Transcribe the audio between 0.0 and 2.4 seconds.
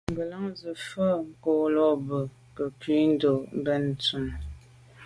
Ngelan ze mfùag ko là mbwôg